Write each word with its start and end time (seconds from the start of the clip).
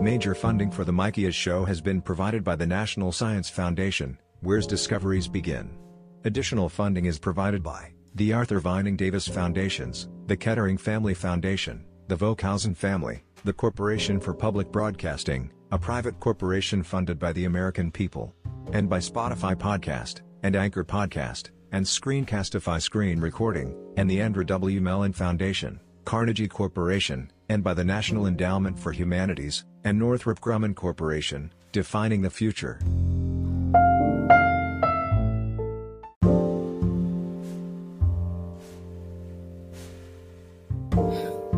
Major 0.00 0.34
funding 0.34 0.70
for 0.70 0.84
the 0.84 0.92
Mikias 0.92 1.34
show 1.34 1.64
has 1.64 1.80
been 1.80 2.00
provided 2.00 2.44
by 2.44 2.54
the 2.54 2.66
National 2.66 3.10
Science 3.10 3.50
Foundation, 3.50 4.16
where's 4.40 4.66
discoveries 4.66 5.26
begin. 5.26 5.76
Additional 6.24 6.68
funding 6.68 7.06
is 7.06 7.18
provided 7.18 7.64
by 7.64 7.92
the 8.14 8.32
Arthur 8.32 8.60
Vining 8.60 8.96
Davis 8.96 9.26
Foundations, 9.26 10.08
the 10.26 10.36
Kettering 10.36 10.78
Family 10.78 11.14
Foundation, 11.14 11.84
the 12.06 12.16
Vokhausen 12.16 12.76
family, 12.76 13.24
the 13.44 13.52
Corporation 13.52 14.20
for 14.20 14.32
Public 14.32 14.70
Broadcasting, 14.70 15.50
a 15.72 15.78
private 15.78 16.18
corporation 16.20 16.82
funded 16.82 17.18
by 17.18 17.32
the 17.32 17.44
American 17.44 17.90
people, 17.90 18.32
and 18.72 18.88
by 18.88 18.98
Spotify 18.98 19.54
Podcast, 19.54 20.20
and 20.44 20.54
Anchor 20.54 20.84
Podcast, 20.84 21.50
and 21.72 21.84
Screencastify 21.84 22.80
Screen 22.80 23.20
Recording, 23.20 23.76
and 23.96 24.08
the 24.08 24.20
Andrew 24.20 24.44
W. 24.44 24.80
Mellon 24.80 25.12
Foundation, 25.12 25.80
Carnegie 26.04 26.48
Corporation, 26.48 27.30
and 27.50 27.62
by 27.62 27.74
the 27.74 27.84
National 27.84 28.26
Endowment 28.26 28.78
for 28.78 28.92
Humanities, 28.92 29.66
and 29.88 29.98
Northrop 29.98 30.38
Grumman 30.40 30.74
Corporation, 30.74 31.50
defining 31.72 32.20
the 32.20 32.28
future. 32.28 32.78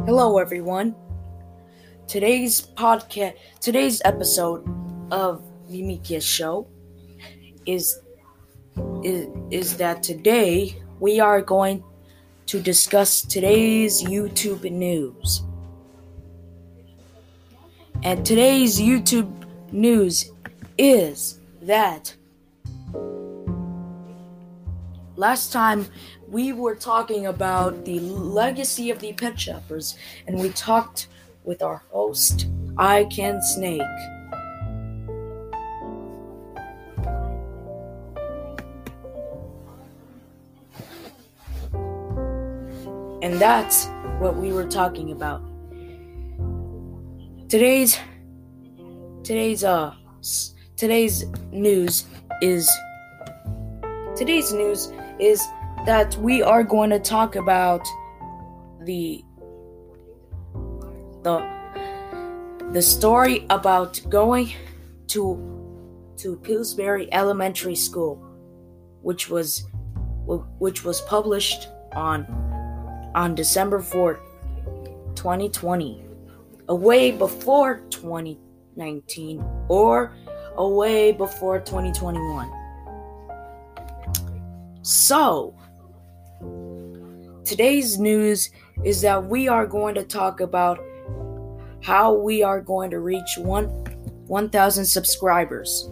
Hello, 0.07 0.39
everyone. 0.39 0.95
Today's 2.07 2.69
podcast, 2.77 3.35
today's 3.61 4.01
episode 4.05 4.63
of 5.11 5.43
the 5.69 5.83
Mikia 5.83 6.23
Show 6.23 6.69
is, 7.67 7.99
is 9.03 9.27
is 9.51 9.77
that 9.79 10.05
today 10.05 10.81
we 11.01 11.19
are 11.19 11.43
going 11.43 11.83
to 12.47 12.61
discuss 12.61 13.23
today's 13.23 14.05
YouTube 14.05 14.71
news. 14.71 15.43
And 18.03 18.25
today's 18.25 18.81
YouTube 18.81 19.31
news 19.73 20.33
is 20.79 21.39
that 21.61 22.15
last 25.17 25.53
time 25.53 25.85
we 26.27 26.55
were 26.55 26.75
talking 26.75 27.27
about 27.27 27.85
the 27.85 28.01
legacy 28.01 28.91
of 28.91 29.01
the 29.01 29.13
pet 29.13 29.39
shoppers 29.39 29.99
and 30.27 30.41
we 30.41 30.49
talked 30.51 31.09
with 31.45 31.61
our 31.61 31.83
host 31.91 32.47
I 32.79 33.05
Can 33.05 33.43
Snake. 33.43 33.83
And 43.23 43.35
that's 43.35 43.89
what 44.21 44.37
we 44.37 44.55
were 44.55 44.65
talking 44.65 45.13
about. 45.13 45.50
Today's 47.51 47.99
today's 49.25 49.65
uh 49.65 49.93
today's 50.77 51.25
news 51.51 52.05
is 52.41 52.71
today's 54.15 54.53
news 54.53 54.93
is 55.19 55.45
that 55.85 56.17
we 56.19 56.43
are 56.43 56.63
going 56.63 56.91
to 56.91 57.01
talk 57.01 57.35
about 57.35 57.85
the 58.85 59.25
the 61.25 61.45
the 62.71 62.81
story 62.81 63.47
about 63.51 64.01
going 64.09 64.53
to 65.09 65.35
to 66.19 66.37
Pillsbury 66.37 67.13
Elementary 67.13 67.75
School, 67.75 68.15
which 69.03 69.29
was 69.29 69.67
which 70.25 70.85
was 70.85 71.01
published 71.01 71.67
on 71.97 72.27
on 73.17 73.35
December 73.35 73.81
4th, 73.81 74.21
2020, 75.17 76.10
away 76.71 77.11
before 77.11 77.81
2019 77.91 79.45
or 79.69 80.13
away 80.57 81.11
before 81.11 81.59
2021. 81.59 82.49
So, 84.83 85.55
today's 87.45 87.99
news 87.99 88.51
is 88.85 89.01
that 89.03 89.27
we 89.27 89.49
are 89.49 89.67
going 89.67 89.97
to 89.97 90.05
talk 90.05 90.41
about 90.41 90.79
how 91.83 92.15
we 92.15 92.45
are 92.45 92.61
going 92.61 92.91
to 92.91 93.01
reach 93.01 93.37
1 93.37 93.67
1000 94.29 94.85
subscribers. 94.85 95.91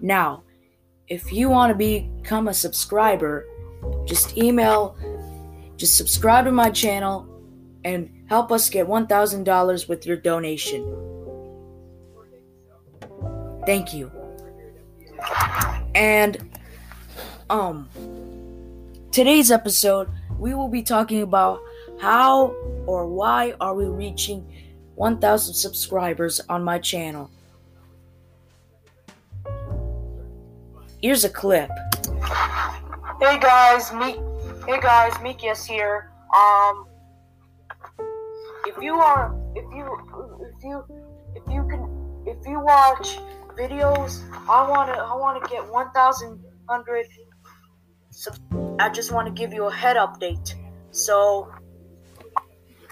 Now, 0.00 0.44
if 1.08 1.32
you 1.32 1.50
want 1.50 1.72
to 1.72 1.74
become 1.74 2.46
a 2.46 2.54
subscriber, 2.54 3.46
just 4.06 4.38
email 4.38 4.96
just 5.76 5.96
subscribe 5.96 6.44
to 6.44 6.52
my 6.52 6.70
channel 6.70 7.37
and 7.84 8.10
help 8.28 8.50
us 8.52 8.68
get 8.70 8.86
$1000 8.86 9.88
with 9.88 10.06
your 10.06 10.16
donation. 10.16 11.08
Thank 13.66 13.92
you. 13.92 14.10
And 15.94 16.56
um 17.50 17.88
today's 19.10 19.50
episode 19.50 20.08
we 20.38 20.54
will 20.54 20.68
be 20.68 20.82
talking 20.82 21.22
about 21.22 21.60
how 22.00 22.54
or 22.86 23.06
why 23.06 23.54
are 23.60 23.74
we 23.74 23.86
reaching 23.86 24.46
1000 24.94 25.54
subscribers 25.54 26.40
on 26.48 26.62
my 26.62 26.78
channel. 26.78 27.30
Here's 31.02 31.24
a 31.24 31.28
clip. 31.28 31.70
Hey 33.20 33.38
guys, 33.38 33.92
me 33.92 34.16
Hey 34.66 34.80
guys, 34.80 35.12
Mikias 35.14 35.66
here. 35.66 36.10
Um 36.36 36.87
if 38.68 38.82
you 38.82 38.94
are 38.94 39.34
if 39.54 39.64
you 39.74 39.86
if 40.40 40.62
you 40.62 40.84
if 41.34 41.42
you 41.50 41.66
can 41.68 41.82
if 42.26 42.46
you 42.46 42.60
watch 42.60 43.18
videos, 43.56 44.22
I 44.48 44.68
want 44.68 44.92
to 44.92 45.00
I 45.00 45.14
want 45.16 45.42
to 45.42 45.48
get 45.48 45.66
1100 45.66 47.06
I 48.80 48.88
just 48.90 49.12
want 49.12 49.26
to 49.26 49.32
give 49.32 49.52
you 49.52 49.64
a 49.66 49.72
head 49.72 49.96
update. 49.96 50.54
So 50.90 51.50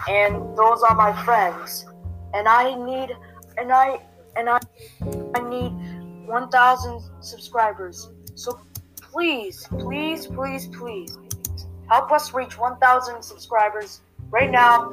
and 0.08 0.56
those 0.56 0.82
are 0.82 0.94
my 0.94 1.12
friends. 1.24 1.84
And 2.32 2.48
I 2.48 2.74
need 2.74 3.14
and 3.58 3.72
I 3.72 4.00
and 4.36 4.48
I 4.48 4.58
I 5.34 5.40
need 5.48 5.72
1000 6.26 7.02
subscribers. 7.20 8.08
So 8.34 8.58
please, 9.00 9.66
please, 9.78 10.26
please, 10.26 10.68
please 10.68 11.18
help 11.88 12.10
us 12.12 12.32
reach 12.34 12.58
1000 12.58 13.22
subscribers 13.22 14.00
right 14.30 14.50
now 14.50 14.90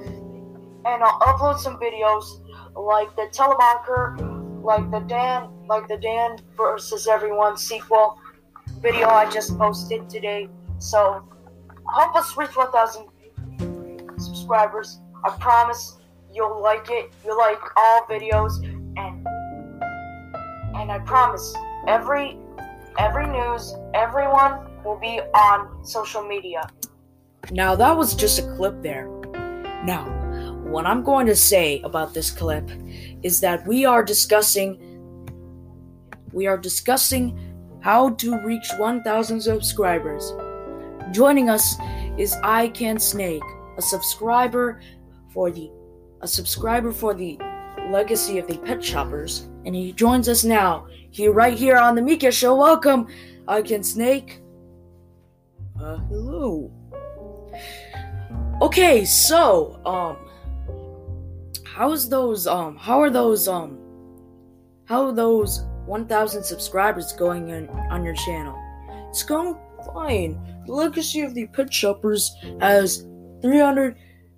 and 0.86 1.04
I'll 1.04 1.20
upload 1.20 1.60
some 1.60 1.78
videos 1.78 2.42
like 2.76 3.16
the 3.16 3.28
telemarker, 3.32 4.64
like 4.64 4.90
the 4.92 5.00
Dan 5.00 5.50
like 5.68 5.88
the 5.88 5.98
Dan 5.98 6.38
versus 6.58 7.08
everyone 7.08 7.58
sequel 7.58 8.18
video 8.82 9.08
I 9.08 9.30
just 9.30 9.58
posted 9.58 10.10
today. 10.10 10.50
So 10.80 11.24
help 11.94 12.16
us 12.16 12.36
reach 12.38 12.56
1000 12.56 13.08
subscribers. 14.18 15.00
I 15.24 15.30
promise 15.40 15.98
you'll 16.34 16.62
like 16.62 16.88
it. 16.90 17.12
You 17.26 17.38
like 17.38 17.62
all 17.78 18.06
videos 18.10 18.64
and 18.98 19.26
and 20.76 20.92
I 20.92 21.00
promise 21.06 21.56
every 21.88 22.38
every 23.00 23.28
news, 23.28 23.74
everyone 23.94 24.68
will 24.84 25.00
be 25.00 25.22
on 25.34 25.84
social 25.86 26.24
media. 26.24 26.70
Now 27.52 27.76
that 27.76 27.96
was 27.96 28.16
just 28.16 28.40
a 28.40 28.56
clip 28.56 28.82
there. 28.82 29.08
Now, 29.86 30.23
what 30.74 30.88
I'm 30.88 31.04
going 31.04 31.28
to 31.28 31.36
say 31.36 31.82
about 31.84 32.16
this 32.16 32.32
clip 32.32 32.68
is 33.22 33.40
that 33.42 33.66
we 33.68 33.86
are 33.86 34.04
discussing 34.04 34.80
we 36.32 36.48
are 36.48 36.58
discussing 36.58 37.38
how 37.80 38.10
to 38.16 38.40
reach 38.44 38.66
1000 38.80 39.40
subscribers. 39.40 40.34
Joining 41.12 41.48
us 41.48 41.76
is 42.18 42.36
I 42.44 42.70
Can 42.70 42.98
Snake, 42.98 43.44
a 43.78 43.84
subscriber 43.84 44.82
for 45.30 45.52
the 45.52 45.70
a 46.22 46.28
subscriber 46.28 46.92
for 46.92 47.14
the 47.14 47.38
legacy 47.92 48.40
of 48.40 48.48
the 48.48 48.58
pet 48.58 48.84
shoppers, 48.84 49.50
and 49.66 49.76
he 49.76 49.92
joins 49.92 50.28
us 50.28 50.44
now. 50.44 50.88
He 51.12 51.28
right 51.28 51.56
here 51.56 51.78
on 51.78 51.94
the 51.94 52.02
Mika 52.02 52.32
show. 52.32 52.56
Welcome, 52.56 53.06
I 53.48 53.62
Can 53.62 53.84
Snake. 53.84 54.42
Uh, 55.80 55.98
hello. 56.10 56.72
Okay, 58.60 59.06
so 59.06 59.80
um 59.86 60.18
how's 61.74 62.08
those 62.08 62.46
um 62.46 62.78
how 62.78 63.02
are 63.02 63.10
those 63.10 63.48
um 63.48 63.78
how 64.86 65.08
are 65.08 65.14
those 65.14 65.66
1000 65.86 66.44
subscribers 66.44 67.14
going 67.14 67.52
on 67.52 67.70
on 67.92 68.04
your 68.04 68.14
channel? 68.14 68.58
It's 69.10 69.24
going 69.24 69.58
fine. 69.94 70.40
The 70.66 70.74
legacy 70.74 71.22
of 71.22 71.34
the 71.34 71.48
pet 71.48 71.74
shoppers 71.74 72.34
has 72.60 73.06
300 73.42 73.98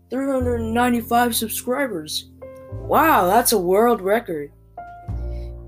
395 0.09 1.35
subscribers. 1.35 2.31
Wow, 2.71 3.25
that's 3.25 3.51
a 3.51 3.57
world 3.59 4.01
record. 4.01 4.51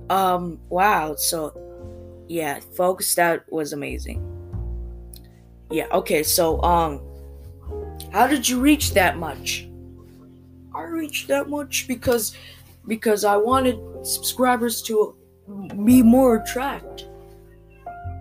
Um 0.09 0.59
wow, 0.69 1.15
so 1.15 1.53
yeah, 2.27 2.59
folks 2.75 3.13
that 3.15 3.51
was 3.51 3.73
amazing. 3.73 4.23
Yeah, 5.69 5.87
okay, 5.91 6.23
so 6.23 6.61
um 6.61 7.01
how 8.13 8.27
did 8.27 8.47
you 8.47 8.59
reach 8.61 8.93
that 8.93 9.17
much? 9.17 9.67
I 10.77 10.83
reached 10.83 11.27
that 11.29 11.49
much 11.49 11.87
because 11.87 12.35
because 12.87 13.25
I 13.25 13.35
wanted 13.35 13.79
subscribers 14.05 14.81
to 14.83 15.15
be 15.83 16.03
more 16.03 16.35
attract 16.35 17.07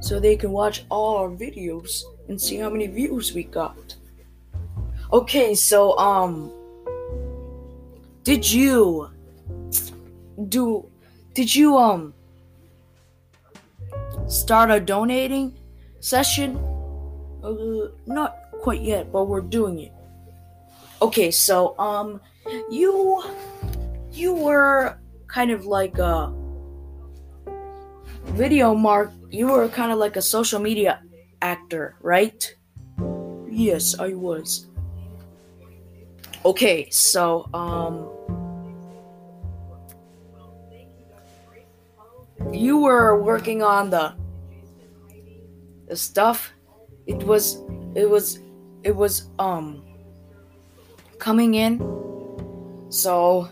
so 0.01 0.19
they 0.19 0.37
can 0.37 0.53
watch 0.53 0.85
all 0.89 1.17
our 1.19 1.29
videos 1.29 2.03
and 2.29 2.41
see 2.41 2.57
how 2.57 2.71
many 2.71 2.87
views 2.87 3.35
we 3.35 3.45
got. 3.45 3.97
Okay, 5.13 5.55
so 5.55 5.97
um 5.99 6.51
did 8.25 8.51
you 8.51 9.11
do 10.49 10.89
did 11.35 11.55
you 11.55 11.77
um 11.77 12.15
start 14.29 14.71
a 14.71 14.81
donating 14.81 15.55
session? 16.01 16.57
Uh, 17.45 17.89
not 18.07 18.37
quite 18.63 18.81
yet, 18.81 19.13
but 19.13 19.25
we're 19.29 19.41
doing 19.43 19.79
it. 19.79 19.93
Okay, 21.03 21.31
so 21.31 21.79
um 21.79 22.21
you 22.71 23.23
you 24.13 24.35
were 24.35 24.99
kind 25.29 25.51
of 25.51 25.67
like 25.67 25.99
a 25.99 26.33
video 28.37 28.75
mark 28.75 29.13
you 29.31 29.47
were 29.49 29.69
kind 29.69 29.93
of 29.93 29.99
like 29.99 30.17
a 30.17 30.23
social 30.23 30.61
media 30.61 31.03
actor, 31.43 31.97
right? 32.01 32.55
Yes, 33.49 33.99
I 33.99 34.15
was. 34.15 34.67
Okay, 36.45 36.89
so 36.91 37.49
um 37.53 38.09
you 42.53 42.79
were 42.79 43.23
working 43.23 43.63
on 43.63 43.91
the 43.91 44.15
the 45.89 45.97
stuff 45.97 46.53
it 47.07 47.23
was 47.25 47.63
it 47.95 48.09
was 48.09 48.41
it 48.83 48.95
was 48.95 49.31
um 49.39 49.86
coming 51.19 51.55
in. 51.55 51.81
So 52.89 53.49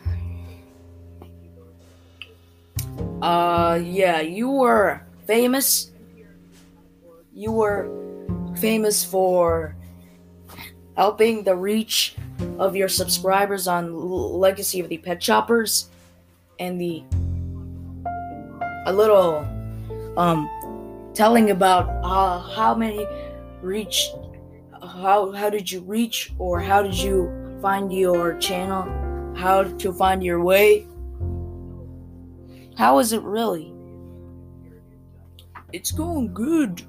uh 3.23 3.81
yeah 3.83 4.21
you 4.21 4.51
were 4.51 5.03
famous. 5.27 5.91
You 7.33 7.53
were 7.53 7.89
famous 8.57 9.05
for 9.05 9.77
helping 10.97 11.43
the 11.43 11.57
reach 11.57 12.17
of 12.59 12.77
your 12.77 12.89
subscribers 12.89 13.67
on 13.67 13.93
legacy 13.93 14.81
of 14.81 14.89
the 14.89 14.99
pet 14.99 15.23
shoppers 15.23 15.89
and 16.59 16.81
the 16.81 17.03
a 18.87 18.93
little 18.93 19.45
um 20.17 20.49
telling 21.15 21.51
about 21.51 21.89
uh, 22.05 22.39
how 22.55 22.75
many 22.75 23.07
reach 23.63 24.11
how 24.83 25.33
how 25.33 25.49
did 25.49 25.71
you 25.71 25.81
reach 25.81 26.33
or 26.39 26.61
how 26.61 26.83
did 26.83 26.95
you 26.95 27.44
find 27.65 27.91
your 27.91 28.37
channel 28.41 28.85
how 29.35 29.63
to 29.63 29.91
find 29.91 30.23
your 30.23 30.43
way. 30.43 30.87
How 32.77 32.99
is 32.99 33.15
it 33.15 33.23
really? 33.23 33.73
It's 35.73 35.91
going 35.91 36.35
good. 36.35 36.83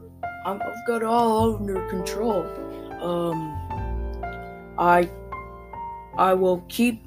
I 0.45 0.51
have 0.51 0.85
got 0.85 1.01
all 1.01 1.55
under 1.55 1.87
control. 1.87 2.43
Um 3.01 3.39
i 4.77 5.09
i 6.17 6.33
will 6.33 6.59
keep 6.67 7.01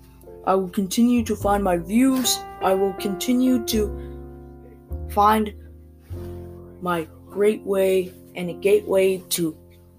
i 0.46 0.54
will 0.54 0.70
continue 0.70 1.22
to 1.24 1.36
find 1.36 1.62
my 1.62 1.76
views. 1.76 2.38
I 2.62 2.74
will 2.74 2.94
continue 2.94 3.62
to 3.66 3.80
find 5.10 5.54
my 6.80 7.06
great 7.26 7.62
way 7.64 8.14
and 8.34 8.48
a 8.48 8.54
gateway 8.54 9.18
to 9.36 9.54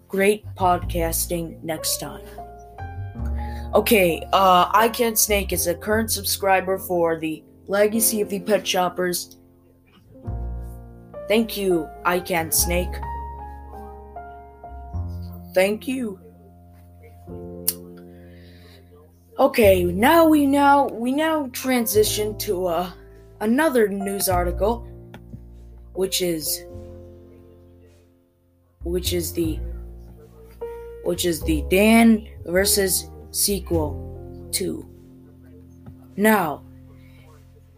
great 0.07 0.43
podcasting 0.55 1.61
next 1.61 1.97
time. 1.99 2.38
Okay, 3.75 4.27
uh, 4.33 4.71
I 4.73 4.89
Can 4.89 5.15
Snake 5.15 5.53
is 5.53 5.67
a 5.67 5.75
current 5.75 6.11
subscriber 6.11 6.79
for 6.79 7.19
the 7.19 7.43
Legacy 7.67 8.19
of 8.19 8.29
the 8.29 8.39
Pet 8.39 8.67
Shoppers. 8.67 9.37
Thank 11.27 11.55
you, 11.55 11.87
I 12.03 12.19
Can 12.19 12.51
Snake. 12.51 12.89
Thank 15.53 15.87
you. 15.87 16.19
Okay, 19.37 19.83
now 19.83 20.27
we 20.27 20.47
now 20.47 20.87
we 20.87 21.11
now 21.11 21.47
transition 21.53 22.37
to 22.39 22.65
uh, 22.65 22.91
another 23.39 23.87
news 23.87 24.27
article 24.27 24.87
which 25.93 26.21
is 26.21 26.65
which 28.83 29.13
is 29.13 29.31
the 29.31 29.59
which 31.03 31.25
is 31.25 31.41
the 31.43 31.63
Dan 31.69 32.27
versus 32.45 33.08
sequel 33.31 34.49
2. 34.51 34.85
Now, 36.15 36.63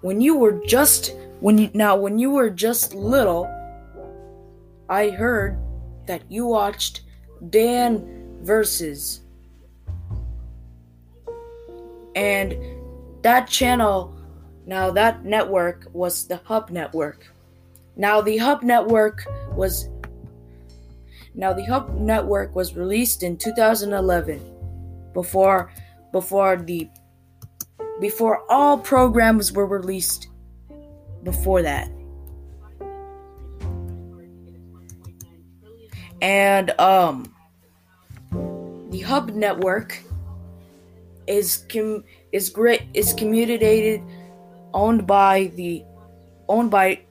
when 0.02 0.20
you 0.20 0.38
were 0.38 0.62
just 0.66 1.16
when 1.40 1.58
you 1.58 1.70
now 1.74 1.96
when 1.96 2.18
you 2.18 2.32
were 2.32 2.50
just 2.50 2.94
little, 2.94 3.46
I 4.90 5.10
heard 5.10 5.60
that 6.08 6.24
you 6.30 6.48
watched 6.48 7.02
Dan 7.50 8.38
versus 8.42 9.22
and 12.16 12.56
that 13.22 13.48
channel 13.48 14.16
now 14.66 14.92
that 14.92 15.24
network 15.24 15.88
was 15.94 16.28
the 16.28 16.38
Hub 16.38 16.70
network. 16.70 17.32
Now 17.96 18.22
the 18.22 18.38
Hub 18.38 18.64
network 18.64 19.26
was 19.56 19.90
now 21.36 21.54
the 21.54 21.66
Hub 21.66 21.96
network 21.96 22.56
was 22.56 22.76
released 22.76 23.24
in 23.24 23.38
2011 23.38 24.51
before 25.14 25.72
before 26.12 26.58
the 26.58 26.90
before 28.00 28.44
all 28.50 28.78
programs 28.78 29.52
were 29.52 29.66
released 29.66 30.28
before 31.24 31.62
that. 31.62 31.90
And 36.22 36.72
um 36.80 37.34
the 38.90 39.02
Hub 39.02 39.32
network 39.32 40.00
is 41.28 41.66
com- 41.70 42.04
is 42.32 42.50
great 42.50 42.84
is 42.94 43.14
communicated 43.14 44.02
owned 44.74 45.08
by 45.08 45.52
the 45.56 45.84
owned 46.50 46.72
by 46.72 47.02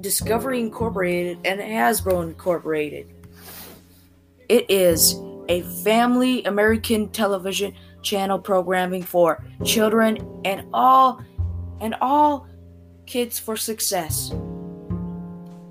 Discovery 0.00 0.60
Incorporated 0.60 1.38
and 1.44 1.60
Hasbro 1.60 2.22
Incorporated. 2.22 3.12
It 4.48 4.70
is 4.70 5.14
a 5.48 5.62
family 5.82 6.44
American 6.44 7.08
television 7.08 7.72
channel 8.02 8.38
programming 8.38 9.02
for 9.02 9.44
children 9.64 10.18
and 10.44 10.66
all 10.72 11.22
and 11.80 11.94
all 12.00 12.46
kids 13.06 13.38
for 13.38 13.56
success. 13.56 14.32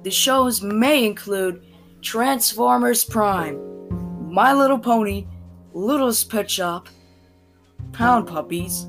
The 0.03 0.11
shows 0.11 0.61
may 0.61 1.05
include 1.05 1.63
Transformers 2.01 3.03
Prime, 3.03 3.59
My 4.31 4.53
Little 4.53 4.79
Pony, 4.79 5.27
Littlest 5.73 6.29
Pet 6.29 6.49
Shop, 6.49 6.87
Pound 7.91 8.27
Puppies, 8.27 8.87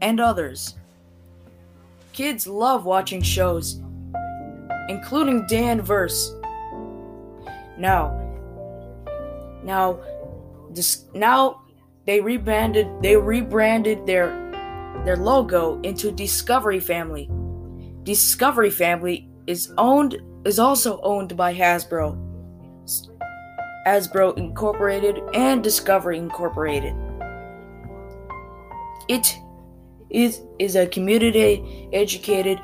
and 0.00 0.20
others. 0.20 0.74
Kids 2.12 2.46
love 2.46 2.84
watching 2.84 3.22
shows 3.22 3.80
including 4.88 5.46
Dan 5.46 5.80
Verse. 5.80 6.34
Now, 7.78 8.20
now, 9.62 9.98
this 10.74 11.06
now 11.14 11.62
they 12.06 12.20
rebranded 12.20 12.88
they 13.02 13.16
rebranded 13.16 14.06
their 14.06 14.28
their 15.04 15.16
logo 15.16 15.80
into 15.82 16.10
Discovery 16.10 16.80
Family. 16.80 17.30
Discovery 18.02 18.70
Family 18.70 19.28
is 19.46 19.72
owned 19.78 20.20
is 20.44 20.58
also 20.58 21.00
owned 21.02 21.36
by 21.36 21.54
Hasbro. 21.54 22.20
Hasbro 23.86 24.36
Incorporated 24.38 25.20
and 25.34 25.62
Discovery 25.62 26.18
Incorporated. 26.18 26.94
It 29.08 29.36
is 30.10 30.42
is 30.58 30.76
a 30.76 30.86
community 30.86 31.88
educated 31.92 32.60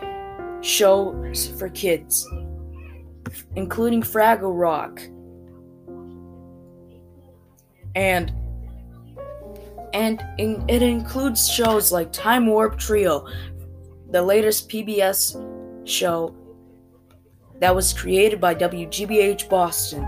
shows 0.63 1.49
for 1.59 1.69
kids, 1.69 2.27
including 3.57 4.03
Fraggle 4.03 4.59
Rock. 4.59 5.01
And 7.95 8.33
and 9.93 10.23
in, 10.39 10.65
it 10.69 10.83
includes 10.83 11.49
shows 11.49 11.91
like 11.91 12.13
Time 12.13 12.47
Warp 12.47 12.79
Trio, 12.79 13.27
the 14.11 14.23
latest 14.23 14.69
PBS 14.69 15.37
show 15.89 16.35
that 17.59 17.75
was 17.75 17.93
created 17.93 18.41
by 18.41 18.55
WGBH 18.55 19.49
Boston, 19.49 20.07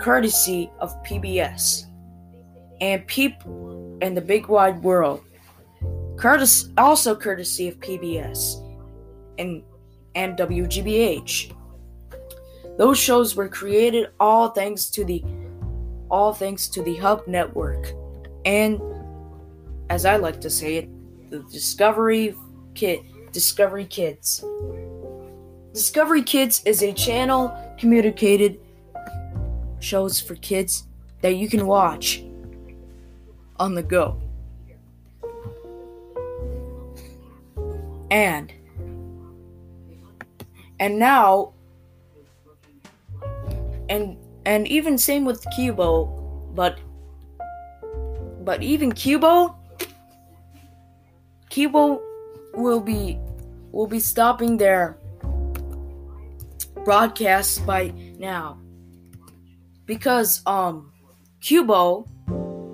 courtesy 0.00 0.70
of 0.80 0.94
PBS, 1.02 1.84
and 2.80 3.06
Peep 3.06 3.42
and 4.00 4.16
the 4.16 4.20
Big 4.20 4.48
Wide 4.48 4.82
World, 4.82 5.22
Curtis 6.16 6.70
also 6.76 7.14
courtesy 7.14 7.68
of 7.68 7.78
PBS 7.78 8.64
and, 9.38 9.62
and 10.14 10.36
WGBH. 10.36 11.54
Those 12.76 12.98
shows 12.98 13.34
were 13.34 13.48
created 13.48 14.10
all 14.20 14.50
thanks 14.50 14.90
to 14.90 15.04
the 15.04 15.24
all 16.10 16.32
thanks 16.32 16.68
to 16.68 16.82
the 16.82 16.96
Hub 16.96 17.26
network 17.26 17.92
and 18.44 18.80
as 19.90 20.04
I 20.04 20.16
like 20.16 20.40
to 20.42 20.50
say 20.50 20.76
it, 20.76 21.30
the 21.30 21.40
Discovery 21.50 22.34
Kit, 22.74 23.02
Discovery 23.32 23.84
Kids. 23.84 24.44
Discovery 25.72 26.22
Kids 26.22 26.62
is 26.64 26.82
a 26.82 26.92
channel 26.92 27.54
communicated 27.78 28.60
shows 29.80 30.20
for 30.20 30.34
kids 30.36 30.84
that 31.20 31.36
you 31.36 31.48
can 31.48 31.66
watch 31.66 32.24
on 33.58 33.74
the 33.74 33.82
go. 33.82 34.20
And 38.10 38.52
and 40.80 40.98
now 40.98 41.52
and 43.88 44.16
and 44.48 44.66
even 44.66 44.96
same 44.96 45.26
with 45.26 45.44
Qubo, 45.52 46.08
but 46.54 46.78
but 48.46 48.62
even 48.62 48.92
Qubo 48.92 49.54
Qubo 51.50 52.00
will 52.54 52.80
be 52.80 53.18
will 53.72 53.86
be 53.86 54.00
stopping 54.00 54.56
their 54.56 54.96
broadcasts 56.82 57.58
by 57.58 57.92
now 58.18 58.58
because 59.84 60.40
um 60.46 60.92
Qubo 61.42 62.08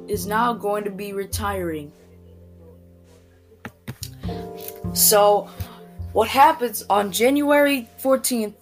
is 0.09 0.29
now 0.29 0.55
going 0.55 0.85
to 0.85 0.91
be 0.91 1.13
retiring. 1.13 1.91
So, 4.93 5.51
what 6.13 6.29
happens 6.29 6.85
on 6.89 7.11
January 7.11 7.89
14th, 8.01 8.55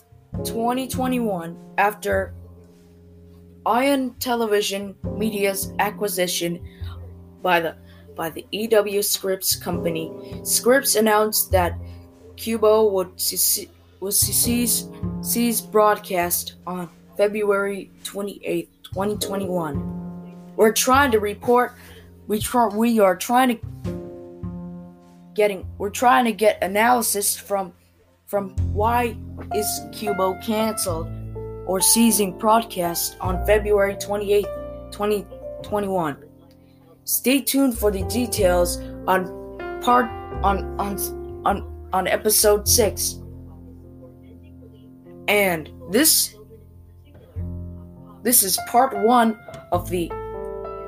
2021, 0.45 1.59
after 1.77 2.33
Ion 3.67 4.15
Television 4.19 4.95
Media's 5.17 5.73
acquisition 5.79 6.67
by 7.43 7.61
the 7.61 7.77
by 8.17 8.29
the 8.29 8.47
EW 8.53 9.03
Scripps 9.03 9.57
company, 9.57 10.41
Scripps 10.45 10.97
announced 10.97 11.51
that 11.53 11.79
Qubo 12.37 12.91
would 12.93 13.19
cease, 13.19 13.67
would 14.01 14.13
cease, 14.13 14.89
cease 15.23 15.61
broadcast 15.61 16.57
on 16.67 16.91
February 17.17 17.91
28th, 18.05 18.69
2021. 18.83 20.55
We're 20.57 20.73
trying 20.73 21.11
to 21.13 21.21
report 21.21 21.75
we 22.27 22.39
try 22.39 22.69
we 22.69 23.01
are 23.01 23.17
trying 23.17 23.57
to 23.57 25.33
getting 25.35 25.67
we're 25.79 25.91
trying 25.91 26.25
to 26.25 26.33
get 26.33 26.63
analysis 26.63 27.37
from 27.37 27.73
from 28.27 28.51
why 28.75 29.17
is 29.55 29.67
Qubo 29.93 30.43
canceled 30.45 31.09
or 31.67 31.81
ceasing 31.81 32.37
broadcast 32.39 33.17
on 33.21 33.45
February 33.47 33.95
28th, 33.95 34.93
2021. 34.93 36.17
Stay 37.05 37.41
tuned 37.41 37.79
for 37.79 37.91
the 37.91 38.03
details 38.05 38.81
on 39.07 39.59
part 39.83 40.07
on 40.45 40.79
on 40.79 40.97
on 41.45 41.89
on 41.93 42.07
episode 42.07 42.69
6. 42.69 43.19
And 45.29 45.71
this 45.91 46.37
this 48.23 48.43
is 48.43 48.59
part 48.69 48.97
1 48.97 49.39
of 49.73 49.89
the 49.91 50.11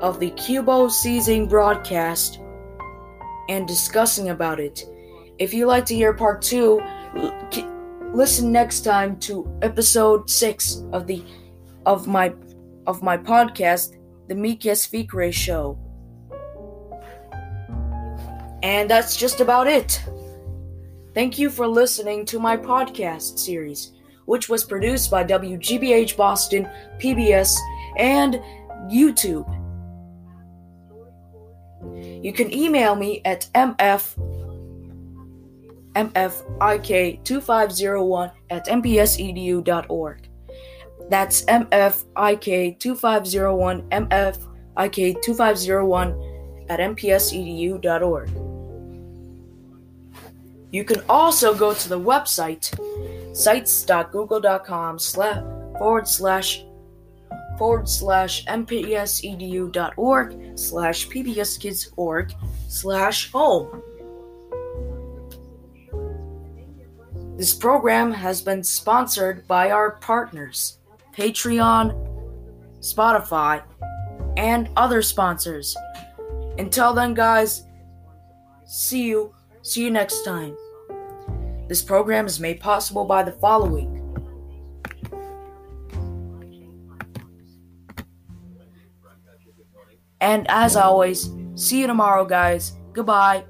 of 0.01 0.19
the 0.19 0.31
Qubo 0.31 0.91
seizing 0.91 1.47
broadcast 1.47 2.39
and 3.49 3.67
discussing 3.67 4.29
about 4.29 4.59
it. 4.59 4.85
If 5.37 5.53
you'd 5.53 5.67
like 5.67 5.85
to 5.87 5.95
hear 5.95 6.13
part 6.13 6.41
2, 6.41 6.79
listen 8.15 8.49
next 8.49 8.81
time 8.81 9.19
to 9.19 9.45
episode 9.61 10.29
6 10.29 10.83
of 10.93 11.05
the 11.05 11.21
of 11.85 12.07
my 12.07 12.33
of 12.87 13.03
my 13.03 13.17
podcast, 13.17 13.97
The 14.29 14.35
Mikias 14.35 14.87
Fikre 14.87 15.33
Show. 15.33 15.77
And 18.63 18.89
that's 18.89 19.17
just 19.17 19.41
about 19.41 19.67
it. 19.67 20.01
Thank 21.13 21.37
you 21.37 21.49
for 21.49 21.67
listening 21.67 22.25
to 22.27 22.39
my 22.39 22.55
podcast 22.57 23.37
series, 23.37 23.91
which 24.25 24.49
was 24.49 24.63
produced 24.63 25.11
by 25.11 25.23
WGBH 25.23 26.15
Boston, 26.15 26.69
PBS, 26.99 27.57
and 27.97 28.35
YouTube. 28.89 29.45
You 32.23 32.33
can 32.33 32.51
email 32.53 32.95
me 32.95 33.21
at 33.25 33.47
mf 33.53 34.15
mfik2501 35.95 38.31
at 38.49 38.67
mpsedu.org. 38.67 40.29
That's 41.09 41.45
mfik2501 41.45 43.87
mfik2501 44.77 46.69
at 46.69 46.79
mpsedu.org. 46.79 48.29
You 50.71 50.83
can 50.83 51.01
also 51.07 51.53
go 51.55 51.73
to 51.73 51.89
the 51.89 51.99
website 51.99 52.73
sites.google.com 53.35 54.99
slash 54.99 55.43
forward 55.77 56.07
slash 56.07 56.65
forward 57.57 57.87
slash 57.87 58.45
mpsedu.org 58.45 60.59
slash 60.59 61.07
pbskids.org 61.07 62.33
slash 62.67 63.31
home. 63.31 63.81
This 67.45 67.53
program 67.53 68.11
has 68.11 68.41
been 68.41 68.63
sponsored 68.63 69.47
by 69.47 69.69
our 69.69 69.97
partners, 69.97 70.79
Patreon, 71.15 71.93
Spotify, 72.79 73.61
and 74.35 74.67
other 74.75 75.03
sponsors. 75.03 75.77
Until 76.57 76.95
then, 76.95 77.13
guys, 77.13 77.67
see 78.65 79.03
you. 79.03 79.35
See 79.61 79.83
you 79.83 79.91
next 79.91 80.23
time. 80.23 80.57
This 81.67 81.83
program 81.83 82.25
is 82.25 82.39
made 82.39 82.59
possible 82.59 83.05
by 83.05 83.21
the 83.21 83.33
following. 83.33 84.01
And 90.19 90.47
as 90.49 90.75
always, 90.75 91.29
see 91.53 91.81
you 91.81 91.85
tomorrow, 91.85 92.25
guys. 92.25 92.71
Goodbye. 92.91 93.45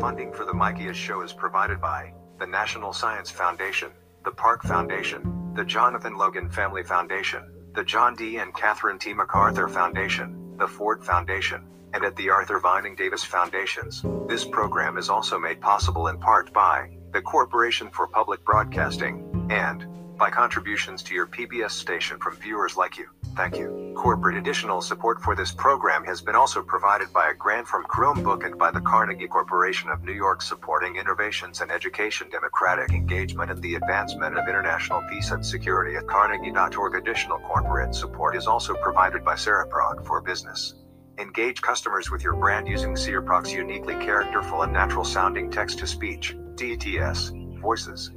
Funding 0.00 0.32
for 0.32 0.44
the 0.44 0.52
Mikias 0.52 0.94
show 0.94 1.22
is 1.22 1.32
provided 1.32 1.80
by 1.80 2.12
the 2.40 2.46
National 2.46 2.92
Science 2.92 3.30
Foundation, 3.30 3.92
the 4.24 4.30
Park 4.30 4.62
Foundation, 4.64 5.52
the 5.54 5.64
Jonathan 5.64 6.16
Logan 6.16 6.50
Family 6.50 6.82
Foundation, 6.82 7.48
the 7.74 7.84
John 7.84 8.16
D. 8.16 8.38
and 8.38 8.54
Catherine 8.54 8.98
T. 8.98 9.14
MacArthur 9.14 9.68
Foundation, 9.68 10.56
the 10.58 10.66
Ford 10.66 11.04
Foundation, 11.04 11.66
and 11.92 12.04
at 12.04 12.16
the 12.16 12.28
Arthur 12.28 12.58
Vining 12.58 12.96
Davis 12.96 13.22
Foundations. 13.22 14.04
This 14.26 14.44
program 14.44 14.98
is 14.98 15.08
also 15.08 15.38
made 15.38 15.60
possible 15.60 16.08
in 16.08 16.18
part 16.18 16.52
by 16.52 16.96
the 17.12 17.22
Corporation 17.22 17.88
for 17.90 18.08
Public 18.08 18.44
Broadcasting 18.44 19.48
and 19.50 19.86
by 20.16 20.30
contributions 20.30 21.02
to 21.04 21.14
your 21.14 21.26
PBS 21.26 21.70
station 21.70 22.18
from 22.18 22.36
viewers 22.36 22.76
like 22.76 22.96
you. 22.96 23.06
Thank 23.36 23.58
you. 23.58 23.92
Corporate 23.96 24.36
additional 24.36 24.80
support 24.80 25.20
for 25.20 25.34
this 25.34 25.50
program 25.50 26.04
has 26.04 26.20
been 26.20 26.36
also 26.36 26.62
provided 26.62 27.12
by 27.12 27.30
a 27.30 27.34
grant 27.34 27.66
from 27.66 27.84
Chromebook 27.84 28.46
and 28.46 28.56
by 28.56 28.70
the 28.70 28.80
Carnegie 28.80 29.26
Corporation 29.26 29.90
of 29.90 30.04
New 30.04 30.12
York 30.12 30.40
supporting 30.40 30.96
innovations 30.96 31.60
in 31.60 31.70
education, 31.70 32.28
democratic 32.30 32.90
engagement, 32.90 33.50
and 33.50 33.60
the 33.60 33.74
advancement 33.74 34.38
of 34.38 34.46
international 34.48 35.02
peace 35.10 35.32
and 35.32 35.44
security 35.44 35.96
at 35.96 36.06
carnegie.org. 36.06 36.94
Additional 36.94 37.38
corporate 37.40 37.94
support 37.94 38.36
is 38.36 38.46
also 38.46 38.74
provided 38.74 39.24
by 39.24 39.34
Cereproc 39.34 40.06
for 40.06 40.20
Business. 40.20 40.74
Engage 41.18 41.60
customers 41.60 42.10
with 42.10 42.22
your 42.22 42.34
brand 42.34 42.68
using 42.68 42.94
Cereproc's 42.94 43.52
uniquely 43.52 43.94
characterful 43.94 44.62
and 44.62 44.72
natural 44.72 45.04
sounding 45.04 45.50
text 45.50 45.78
to 45.80 45.86
speech, 45.86 46.36
DTS, 46.54 47.58
voices. 47.60 48.12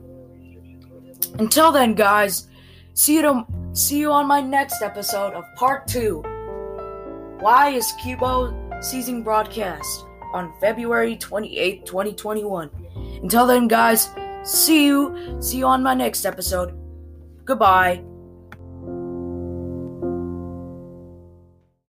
Until 1.39 1.71
then, 1.71 1.93
guys, 1.93 2.47
see 2.93 3.15
you 3.15 3.21
to, 3.21 3.45
see 3.73 3.99
you 3.99 4.11
on 4.11 4.27
my 4.27 4.41
next 4.41 4.81
episode 4.81 5.33
of 5.33 5.45
part 5.55 5.87
two. 5.87 6.21
Why 7.39 7.69
is 7.69 7.93
Qubo 8.01 8.83
ceasing 8.83 9.23
broadcast 9.23 10.05
on 10.33 10.53
February 10.59 11.15
28, 11.15 11.85
2021? 11.85 12.69
Until 13.21 13.45
then, 13.45 13.67
guys, 13.67 14.09
see 14.43 14.85
you. 14.85 15.37
See 15.41 15.57
you 15.57 15.65
on 15.65 15.83
my 15.83 15.93
next 15.93 16.25
episode. 16.25 16.73
Goodbye. 17.45 18.06